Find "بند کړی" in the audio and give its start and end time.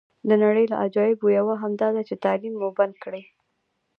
2.77-3.21